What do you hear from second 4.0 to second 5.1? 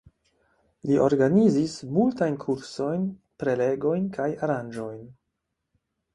kaj aranĝojn.